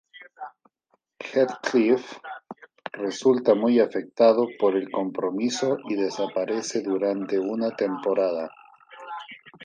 [1.31, 2.17] Heathcliff
[2.95, 8.49] resulta muy afectado por el compromiso y desaparece durante una temporada.